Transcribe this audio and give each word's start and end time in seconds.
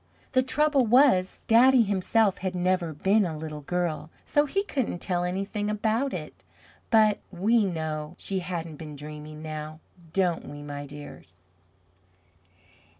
The 0.31 0.41
trouble 0.41 0.87
was, 0.87 1.41
Daddy 1.45 1.83
himself 1.83 2.39
had 2.39 2.55
never 2.55 2.91
been 2.91 3.23
a 3.23 3.37
Little 3.37 3.61
Girl, 3.61 4.09
so 4.25 4.47
he 4.47 4.63
couldn't 4.63 4.97
tell 4.97 5.23
anything 5.23 5.69
about 5.69 6.11
it, 6.11 6.43
but 6.89 7.19
we 7.29 7.65
know 7.65 8.15
she 8.17 8.39
hadn't 8.39 8.77
been 8.77 8.95
dreaming, 8.95 9.43
now, 9.43 9.79
don't 10.11 10.47
we, 10.49 10.63
my 10.63 10.87
dears? 10.87 11.35